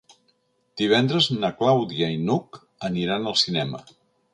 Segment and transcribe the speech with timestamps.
[0.81, 2.61] Divendres na Clàudia i n'Hug
[2.93, 3.89] aniran al cinema.